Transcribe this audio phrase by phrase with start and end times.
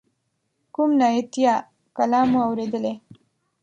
[0.73, 1.55] کوم نعتیه
[1.97, 2.93] کلام مو اوریدلی.